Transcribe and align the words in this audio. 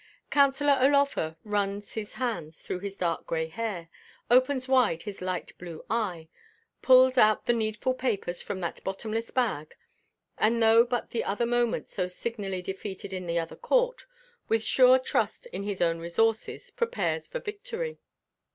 Counsellor 0.31 0.79
O'Laugher 0.81 1.37
runs 1.43 1.93
his 1.93 2.13
hands 2.13 2.63
through 2.63 2.79
his 2.79 2.97
dark 2.97 3.27
grey 3.27 3.45
hair, 3.49 3.87
opens 4.31 4.67
wide 4.67 5.03
his 5.03 5.21
light 5.21 5.55
blue 5.59 5.85
eye, 5.91 6.27
pulls 6.81 7.19
out 7.19 7.45
the 7.45 7.53
needful 7.53 7.93
papers 7.93 8.41
from 8.41 8.61
that 8.61 8.83
bottomless 8.83 9.29
bag, 9.29 9.75
and 10.39 10.59
though 10.59 10.83
but 10.83 11.11
the 11.11 11.23
other 11.23 11.45
moment 11.45 11.87
so 11.87 12.07
signally 12.07 12.63
defeated 12.63 13.13
in 13.13 13.27
the 13.27 13.37
other 13.37 13.55
court, 13.55 14.07
with 14.47 14.63
sure 14.63 14.97
trust 14.97 15.45
in 15.53 15.61
his 15.61 15.83
own 15.83 15.99
resources 15.99 16.71
prepares 16.71 17.27
for 17.27 17.39
victory. 17.39 17.99